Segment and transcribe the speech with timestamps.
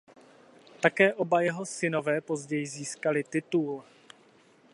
[0.79, 3.83] Také oba jeho synové později získali titul.